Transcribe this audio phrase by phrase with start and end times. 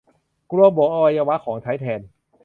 [0.51, 1.99] กลวงโบ๋ อวัยวะ ของใช้แทน